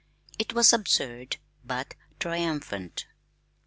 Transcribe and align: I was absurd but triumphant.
I 0.39 0.45
was 0.55 0.73
absurd 0.73 1.37
but 1.63 1.93
triumphant. 2.19 3.05